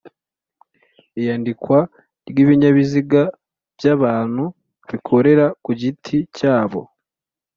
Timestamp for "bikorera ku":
4.89-5.71